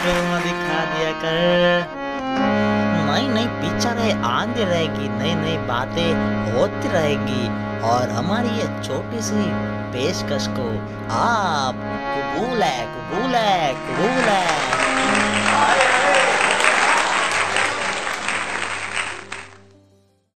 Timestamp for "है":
12.62-12.86, 13.34-13.72, 14.28-14.57